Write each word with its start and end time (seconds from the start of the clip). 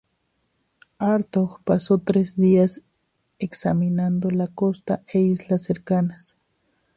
Hartog 0.97 1.61
pasó 1.63 1.99
tres 1.99 2.35
días 2.35 2.81
examinando 3.37 4.31
la 4.31 4.47
costa 4.47 5.03
e 5.13 5.19
islas 5.19 5.61
cercanas. 5.61 6.37